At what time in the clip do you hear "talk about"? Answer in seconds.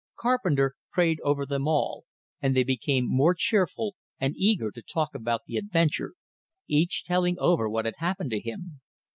4.81-5.41